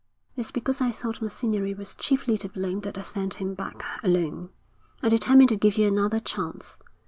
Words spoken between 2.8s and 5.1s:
I sent him back alone. I